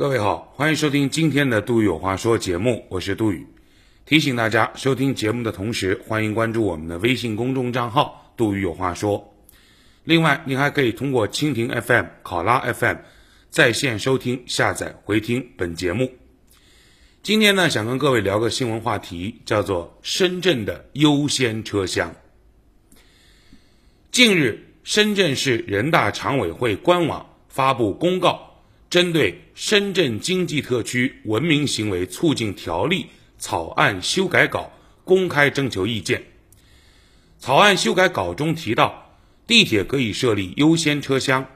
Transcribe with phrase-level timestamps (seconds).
[0.00, 3.46] 各位好，欢迎收听今天的《杜宇有话说》节目，我是杜宇。
[4.06, 9.34] 提醒大家，收听节目的同时，欢迎关注我们的微信公众账号“杜宇有话说”。
[10.04, 12.96] 另外，您还可以通过蜻蜓 FM、考拉 FM
[13.50, 16.10] 在线收听、下载、回听本节目。
[17.22, 22.14] 今天呢，想跟各位聊个新闻话题，叫做深圳的优先车厢。
[24.10, 28.46] 近日，深圳市人大常委会官网发布公告。
[28.90, 33.04] 针对《深圳经济特区文明行为促进条例》
[33.38, 34.72] 草案修改稿
[35.04, 36.20] 公开征求意见。
[37.38, 39.16] 草案修改稿中提到，
[39.46, 41.46] 地铁可以设立优先车厢，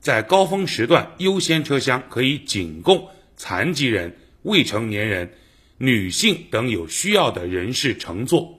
[0.00, 5.30] 在高峰时段，优先车厢可以仅供残疾人、未成年人、
[5.76, 8.58] 女性等有需要的人士乘坐。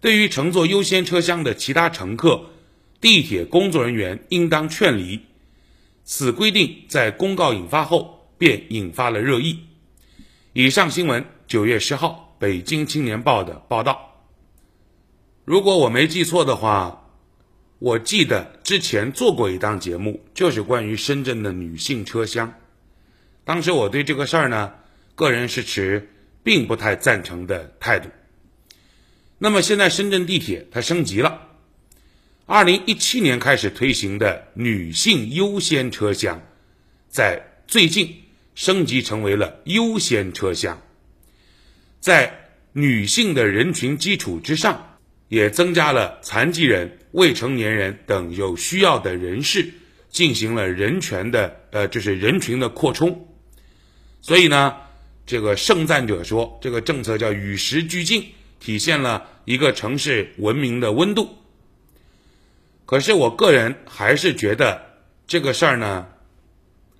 [0.00, 2.50] 对于乘坐优先车厢的其他乘客，
[3.00, 5.20] 地铁工作人员应当劝离。
[6.04, 9.58] 此规定在公告引发后便引发了热议。
[10.52, 14.22] 以上新闻九月十号《北京青年报》的报道。
[15.44, 17.10] 如果我没记错的话，
[17.78, 22.52] 我记得之前做过一档节目，就是关于深圳的女性车厢。
[23.44, 24.72] 当时我对这个事儿呢，
[25.14, 26.08] 个人是持
[26.42, 28.08] 并不太赞成的态度。
[29.38, 31.48] 那么现在深圳地铁它升级了。
[32.46, 36.42] 二零一七年开始推行的女性优先车厢，
[37.08, 38.14] 在最近
[38.54, 40.78] 升级成为了优先车厢。
[42.00, 49.66] 在女性的人群基础之上，也增加了残疾人、未成年人等有需要的人士，
[50.10, 53.26] 进行了人权的呃，就是人群的扩充。
[54.20, 54.76] 所以呢，
[55.24, 58.22] 这个盛赞者说，这个政策叫与时俱进，
[58.60, 61.34] 体现了一个城市文明的温度。
[62.94, 66.06] 可是我个人还是觉得这个事儿呢，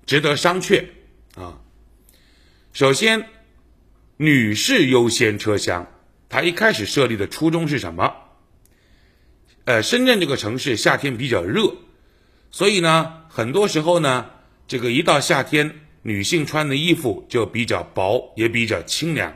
[0.05, 0.87] 值得商榷
[1.35, 1.61] 啊。
[2.73, 3.29] 首先，
[4.17, 5.89] 女士优先车厢，
[6.27, 8.13] 它一开始设立的初衷是什么？
[9.63, 11.73] 呃，深圳这个城市夏天比较热，
[12.51, 14.31] 所以呢，很多时候呢，
[14.67, 19.33] 这个一到夏天，女性穿的衣服就比较薄，也比较清凉。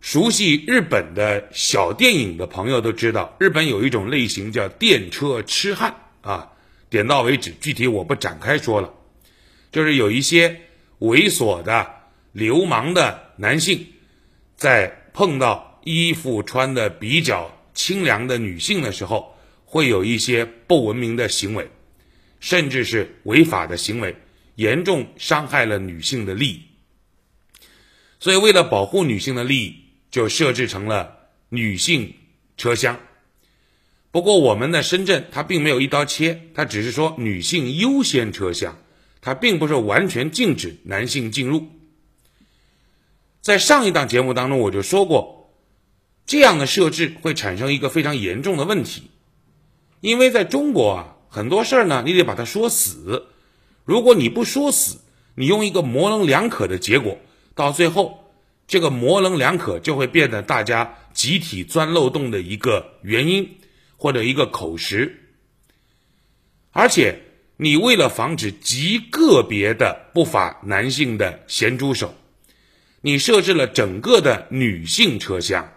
[0.00, 6.52] 熟悉日本的小电影的朋友都知道，日本有一种类型叫电车痴汉啊，
[6.88, 8.94] 点到为止，具体我不展开说了。
[9.72, 10.60] 就是有一些
[11.00, 11.90] 猥琐的
[12.30, 13.86] 流氓的男性，
[14.54, 21.68] 在碰到衣服穿的比较清凉的女性的时候，会有一些不文明的行为，
[22.38, 24.14] 甚至是违法的行为，
[24.54, 26.62] 严重伤害了女性的利益。
[28.20, 29.85] 所以，为了保护女性的利益。
[30.16, 31.18] 就设置成了
[31.50, 32.14] 女性
[32.56, 33.00] 车厢，
[34.10, 38.78] 不过我们的深圳它并没有一刀切，它只是说女性优先车厢，
[39.20, 41.66] 它并不是完全禁止男性进入。
[43.42, 45.54] 在上一档节目当中我就说过，
[46.24, 49.10] 这样的设置会产生一个非常严重的问题，
[50.00, 53.26] 因为在中国啊，很多事儿呢，你得把它说死，
[53.84, 54.96] 如果你不说死，
[55.34, 57.18] 你用一个模棱两可的结果，
[57.54, 58.22] 到最后。
[58.66, 63.58] 这个模棱两可就会变得大家集体钻漏洞的一个原因，
[63.96, 65.22] 或者一个口实。
[66.72, 67.20] 而且，
[67.56, 72.12] 你为了防止极个别的不法男性的咸猪手，
[73.02, 75.72] 你设置了整个的女性车厢，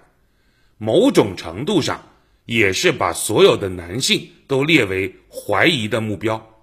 [0.79, 2.09] 某种程度上
[2.45, 6.59] 也是把所有的男性都列为怀疑的目标。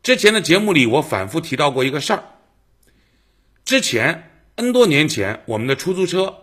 [0.00, 2.22] 之前的节目里，我反复提到过一个事儿，
[3.64, 4.29] 之前。
[4.60, 6.34] N 多年前，我们的出租车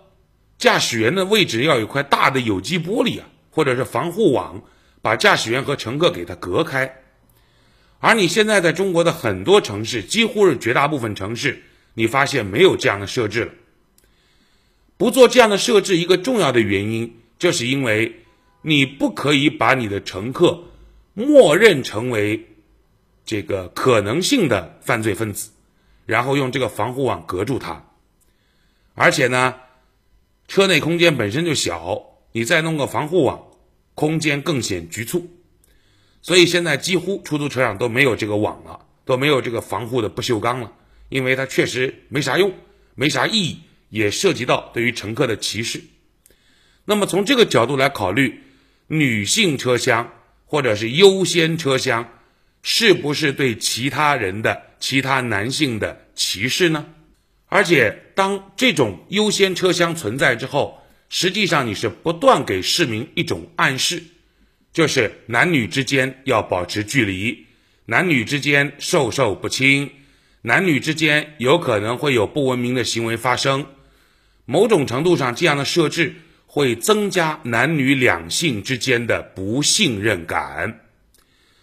[0.57, 4.63] 驾驶员的位置要有块大的有机玻璃啊，或者是防护网，
[5.03, 7.03] 把驾驶员和乘客给他隔开。
[7.99, 11.61] 而你现在在中国的很多城市，几乎是绝大部分城市，
[11.93, 13.51] 你发现没有这样的设置了。
[14.97, 18.23] 不做这样的设置，一个重要的原因，就是因为
[18.63, 20.63] 你不可以把你的乘客
[21.13, 22.47] 默认成为
[23.23, 25.51] 这个可能性的犯罪分子，
[26.07, 27.83] 然后用这个防护网隔住他。
[28.99, 29.53] 而且呢，
[30.47, 33.45] 车内空间本身就小，你再弄个防护网，
[33.93, 35.29] 空间更显局促。
[36.23, 40.73] 所以现在几乎出租车上都没有这个网了，都没有这个防护的不锈钢了，
[41.09, 42.51] 因为它确实没啥用，
[42.95, 43.59] 没啥意义，
[43.89, 45.79] 也涉及到对于乘客的歧视。
[46.85, 48.41] 那么从这个角度来考虑，
[48.87, 50.11] 女性车厢
[50.47, 52.09] 或者是优先车厢，
[52.63, 56.87] 是不是对其他人的其他男性的歧视呢？
[57.45, 64.01] 而且，当这种优先车厢存在之后，实际上你是不断给市民一种暗示，
[64.73, 67.45] 就是男女之间要保持距离，
[67.85, 69.91] 男女之间授受不亲，
[70.41, 73.67] 男女之间有可能会有不文明的行为发生。
[74.45, 76.15] 某种程度上，这样的设置
[76.47, 80.87] 会增加男女两性之间的不信任感，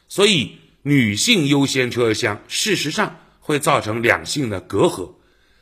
[0.06, 5.14] 所以女性优先车厢事实上会造成两性的隔阂，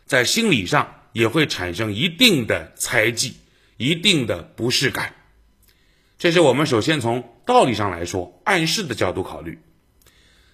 [0.07, 3.35] 在心理上也会产生一定的猜忌、
[3.77, 5.15] 一定的不适感。
[6.19, 9.59] 这是我们首先从道理上来说，暗示的角度考虑。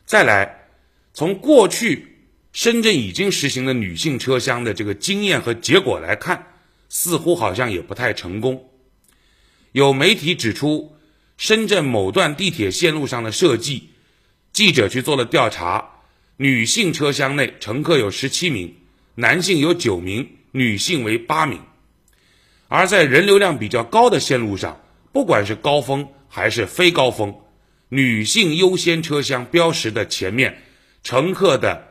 [0.05, 0.69] 再来，
[1.12, 2.19] 从过去
[2.53, 6.47] 深圳已经实行的女性车厢的这个经验和结果来看。
[6.91, 8.71] 似乎好像也不太成功。
[9.73, 10.97] 有媒体指出，
[11.37, 13.91] 深圳某段地铁线路上的设计，
[14.55, 16.00] 记者去做了调查，
[16.39, 18.75] 女性车厢内乘客有十七名，
[19.20, 21.61] 男性有九名，女性为八名。
[22.69, 24.81] 而在人流量比较高的线路上，
[25.12, 27.35] 不管是高峰还是非高峰，
[27.88, 30.62] 女性优先车厢标识的前面，
[31.03, 31.88] 乘客的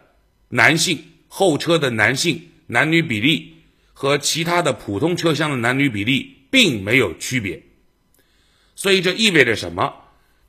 [0.48, 3.56] 男性后车的男性男女比例。
[4.00, 7.64] 和其他的普通车厢的男女比例并没有区别，
[8.76, 9.92] 所以这意味着什么？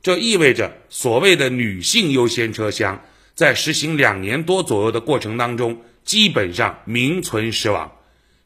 [0.03, 3.03] 这意味着所谓的女性优先车厢
[3.33, 7.91] 在实行两年多左右的过程当中，基本上名存实亡，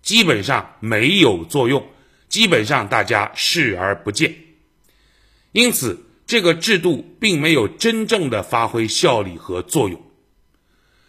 [0.01, 1.88] 基本上没有作用，
[2.27, 4.36] 基本上大家视而不见。
[5.54, 10.01] 因此，这个制度并没有真正的发挥效力和作用，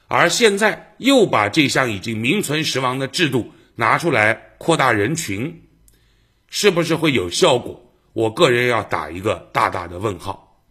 [0.07, 3.53] 而现在又把这项已经名存实亡的制度。
[3.75, 5.65] 拿出来扩大人群，
[6.49, 7.93] 是不是会有效果？
[8.13, 10.63] 我个人要打一个大大的问号。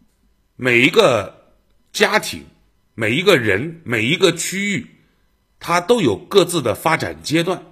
[0.55, 1.51] 每一个
[1.91, 2.45] 家庭、
[2.95, 4.87] 每一个人、每一个区域，
[5.63, 7.63] 它都有各自的发展阶段。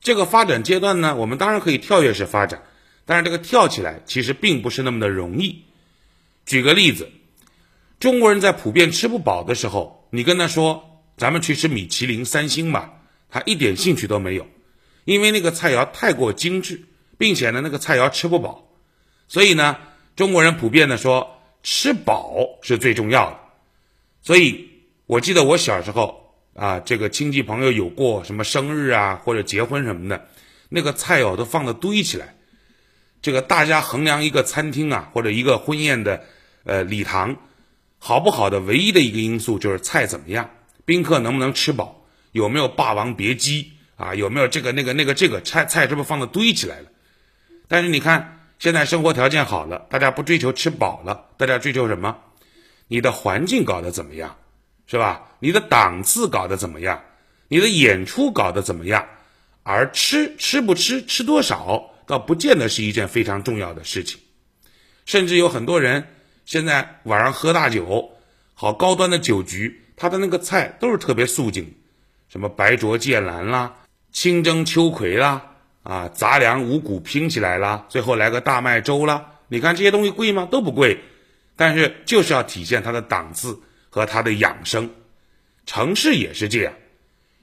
[0.00, 2.62] 这个发展阶段呢，我们当然可以跳跃式发展，
[3.06, 5.64] 但是这个跳起来其实并不是那么的容易。
[6.44, 7.10] 举个例子，
[7.98, 13.00] 中国人在普遍吃不饱的时候，你跟他说：“咱们去吃米其林三星吧。”
[13.30, 14.46] 他一点兴趣都没有。
[15.06, 16.82] 因为那个菜肴太过精致，
[17.16, 18.68] 并且呢，那个菜肴吃不饱，
[19.28, 19.78] 所以呢，
[20.14, 23.38] 中国人普遍的说吃饱是最重要的。
[24.22, 24.68] 所以
[25.06, 26.23] 我记得我小时候
[26.54, 30.28] 啊，这个亲戚朋友有过什么生日啊或者结婚什么的，
[30.68, 32.34] 那个菜肴都放的堆起来。
[33.20, 36.24] 这个大家衡量一个餐厅啊或者一个婚宴的
[36.64, 37.36] 呃礼堂
[37.98, 40.50] 好不好的唯一的一个因素就是菜怎么样，
[40.84, 43.72] 宾客能不能吃饱，有没有霸王别姬。
[43.96, 46.88] 啊，有没有这个那个那个这个菜菜是不是放的堆起来了？
[47.68, 52.16] 但是你看，现在生活条件好了，大家不追求吃饱了，大家追求什么？
[52.88, 54.34] 你的环境搞得怎么样，
[54.86, 55.22] 是吧？
[55.38, 57.02] 你的档次搞得怎么样？
[57.48, 59.06] 你的演出搞得怎么样？
[59.62, 64.20] 而吃吃不吃，吃多少，倒不见得是一件非常重要的事情。
[65.06, 66.06] 甚至有很多人
[66.44, 68.10] 现在晚上喝大酒，
[68.54, 71.74] 好高端的酒局，他的那个菜都是特别素净，
[72.28, 73.74] 什么白灼芥蓝啦。
[74.12, 75.42] 清蒸秋葵啦，
[75.82, 79.32] 啊，杂粮五谷拼起来啦，最后来个大麦粥啦。
[79.48, 80.46] 你看这些东西贵吗？
[80.50, 80.98] 都不贵，
[81.56, 83.60] 但是就是要体现它的档次
[83.94, 84.90] 和它的养生。
[85.66, 86.74] 城市也是这样，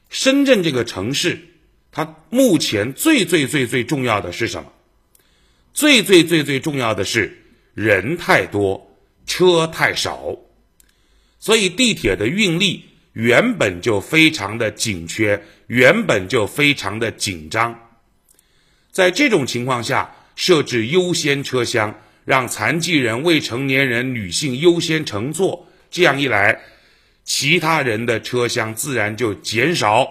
[0.10, 1.40] 深圳这个城市，
[1.94, 4.74] 它目前最最最最重要的是什么？
[5.74, 7.38] 最最最最重要的是
[7.74, 10.36] 人太多，车太少，
[11.40, 12.84] 所以地铁的运力。
[13.14, 17.80] 原本就非常的紧缺，原本就非常的紧张。
[18.92, 26.62] 在这种情况下，设置优先车厢，让残疾人、未成年人、女性优先乘坐，这样一来，
[27.24, 30.10] 其他人的车厢自然就减少，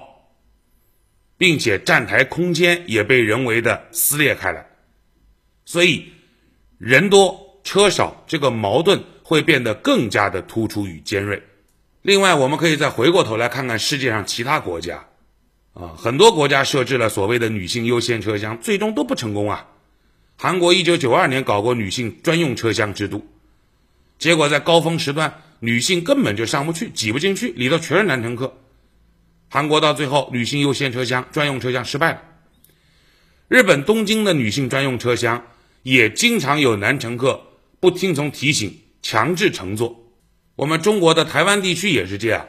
[1.37, 4.67] 并且站台空间也被人为的撕裂开来。
[5.65, 6.13] 所以，
[6.79, 11.43] 人多车少这个矛盾会变得更加的突出与尖锐。
[12.03, 15.07] 另外，我们可以再回过头来看看世界上其他国家，
[15.75, 19.67] 啊，很多国家设置了所谓的女性优先车厢，最终都不成功啊。
[20.37, 23.27] 韩国一九九二年搞过女性专用车厢制度，
[24.19, 28.59] 结果在高峰时段，女性根本就上不去，挤不进去，里头全是男乘客。
[29.49, 32.23] 韩国到最后，女性优先车厢专用车厢失败了。
[33.49, 35.45] 日本东京的女性专用车厢
[35.83, 37.41] 也经常有男乘客
[37.81, 40.15] 不听从提醒，强制乘坐。
[40.57, 42.47] 我们中国的台湾地区也是这样。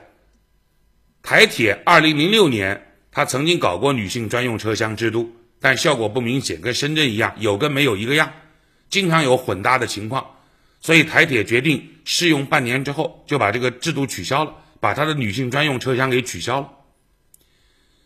[1.23, 8.31] 台铁二零零六年，他曾经搞过女性专用车厢制度，但效果不明显，跟深圳一样，有跟没有一个样，
[8.89, 10.25] 经常有混搭的情况。
[10.81, 16.69] 所以台铁决定试用半年之后，就把这个制度取消了，把它的女性专用车厢给取消了。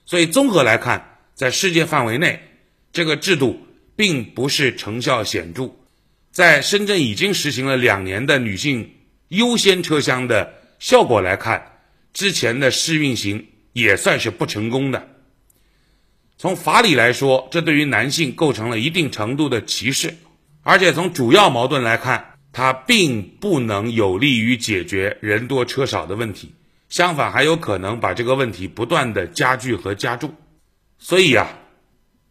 [0.05, 2.41] 所以综合来看，在世界范围内，
[2.91, 3.65] 这个制度
[3.95, 5.71] 并不是成效显著。
[6.31, 8.91] 在深圳已经实行了两年的女性。
[9.29, 11.79] 优先车厢的效果来看，
[12.13, 15.09] 之前的试运行也算是不成功的。
[16.37, 20.15] 从法理来说，这对于男性构成了一定程度的歧视，
[20.61, 26.53] 而且从主要矛盾来看，它并不能有利于解决人多车少的问题，
[26.87, 30.33] 相反还有可能把这个问题不断的加剧和加重。
[30.97, 31.49] 所以啊，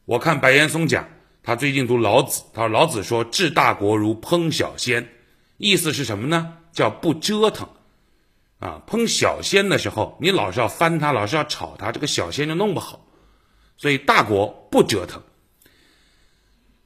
[0.06, 1.06] 我看白岩松讲，
[1.42, 5.06] 他最近读老子，他说老子说治大国如烹小鲜，
[5.58, 6.56] 意思是什么呢？
[6.72, 7.68] 叫不折腾。
[8.60, 13.06] 啊，烹小鲜的时候，你老是要翻它，老是要炒它，这个小鲜就弄不好。
[13.76, 15.22] 所以大国不折腾。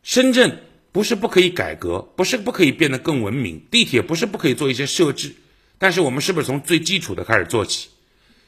[0.02, 0.64] 深圳
[0.98, 5.32] 不是不可以改革，不是不可以变得更文明，地铁不是不可以做一些设置，
[5.78, 7.90] 但是我们是不是从最基础的开始做起？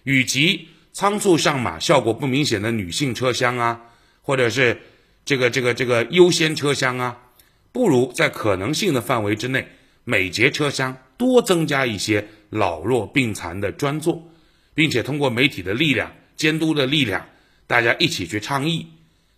[0.02, 3.82] 与其仓促上马、效果不明显的女性车厢啊，
[4.20, 4.80] 或者是
[5.24, 7.18] 这个这个这个优先车厢啊，
[7.70, 9.68] 不如在可能性的范围之内，
[10.02, 14.28] 每节车厢多增加一些老弱病残的专座，
[14.74, 17.28] 并且通过媒体的力量、监督的力量。
[17.68, 18.88] 大家一起去倡议。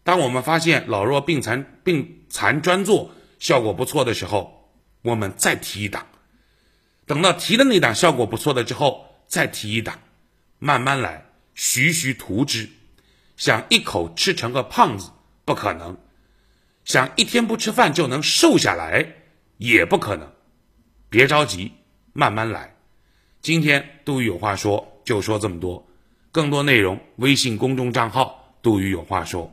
[0.04, 4.71] 当我们发现老弱病残病残专座效果不错的时候，
[5.02, 6.06] 我们再提一档。
[7.06, 9.99] 等到提的那档效果不错的之后，再提一档，
[10.59, 12.68] 慢慢来，徐徐图之。
[13.37, 15.11] 想一口吃成个胖子
[15.44, 15.97] 不可能，
[16.85, 19.14] 想一天不吃饭就能瘦下来
[19.56, 20.32] 也不可能。
[21.09, 21.73] 别着急，
[22.12, 22.75] 慢慢来。
[23.40, 25.87] 今天杜宇有话说，就说这么多。
[26.30, 29.52] 更多内容，微信公众账号“杜宇有话说”。